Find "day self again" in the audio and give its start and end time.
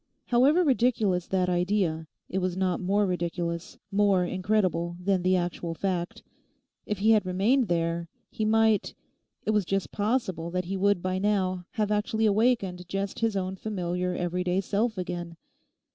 14.43-15.37